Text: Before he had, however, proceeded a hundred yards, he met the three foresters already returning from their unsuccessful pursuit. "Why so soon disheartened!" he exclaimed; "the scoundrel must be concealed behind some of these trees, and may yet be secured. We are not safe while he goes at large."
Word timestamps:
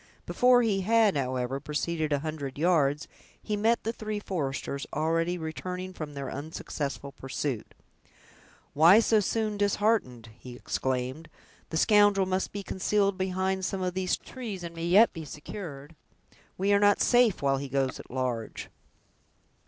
Before 0.25 0.63
he 0.63 0.81
had, 0.81 1.15
however, 1.15 1.59
proceeded 1.59 2.11
a 2.11 2.17
hundred 2.25 2.57
yards, 2.57 3.07
he 3.39 3.55
met 3.55 3.83
the 3.83 3.93
three 3.93 4.19
foresters 4.19 4.87
already 4.91 5.37
returning 5.37 5.93
from 5.93 6.15
their 6.15 6.31
unsuccessful 6.31 7.11
pursuit. 7.11 7.75
"Why 8.73 8.99
so 8.99 9.19
soon 9.19 9.57
disheartened!" 9.57 10.29
he 10.39 10.55
exclaimed; 10.55 11.29
"the 11.69 11.77
scoundrel 11.77 12.25
must 12.25 12.51
be 12.51 12.63
concealed 12.63 13.15
behind 13.15 13.63
some 13.63 13.83
of 13.83 13.93
these 13.93 14.17
trees, 14.17 14.63
and 14.63 14.73
may 14.75 14.85
yet 14.87 15.13
be 15.13 15.23
secured. 15.23 15.95
We 16.57 16.73
are 16.73 16.79
not 16.79 16.99
safe 16.99 17.43
while 17.43 17.57
he 17.57 17.69
goes 17.69 17.99
at 17.99 18.09
large." 18.09 18.69